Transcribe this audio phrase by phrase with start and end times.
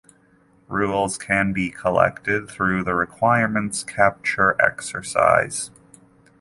[0.67, 5.69] Rules can be collected through the requirements capture exercise.